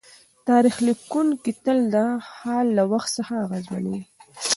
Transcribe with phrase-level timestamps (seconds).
[0.47, 1.95] تاریخ لیکونکی تل د
[2.35, 4.01] حال له وخت څخه اغېزمن وي.